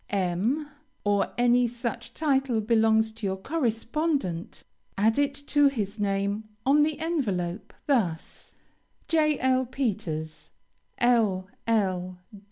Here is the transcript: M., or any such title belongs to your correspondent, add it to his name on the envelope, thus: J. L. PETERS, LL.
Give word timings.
M., 0.09 0.67
or 1.03 1.31
any 1.37 1.67
such 1.67 2.15
title 2.15 2.59
belongs 2.59 3.11
to 3.11 3.25
your 3.27 3.37
correspondent, 3.37 4.63
add 4.97 5.19
it 5.19 5.35
to 5.45 5.67
his 5.67 5.99
name 5.99 6.45
on 6.65 6.81
the 6.81 6.99
envelope, 6.99 7.71
thus: 7.85 8.55
J. 9.07 9.37
L. 9.39 9.67
PETERS, 9.67 10.49
LL. 10.99 11.45